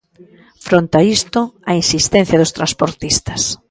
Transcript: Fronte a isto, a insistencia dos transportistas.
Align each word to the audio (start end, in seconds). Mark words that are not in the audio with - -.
Fronte 0.67 0.95
a 0.99 1.03
isto, 1.17 1.41
a 1.69 1.71
insistencia 1.81 2.39
dos 2.41 2.53
transportistas. 2.57 3.41